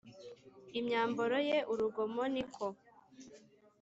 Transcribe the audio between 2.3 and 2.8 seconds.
ni ko